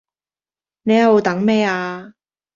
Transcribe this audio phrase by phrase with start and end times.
[0.81, 2.15] 你喺度等咩呀